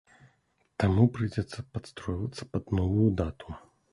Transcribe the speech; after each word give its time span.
Таму 0.83 1.03
прыйдзецца 1.17 1.59
падстройвацца 1.77 2.43
пад 2.57 2.63
новую 2.79 3.09
дату. 3.23 3.49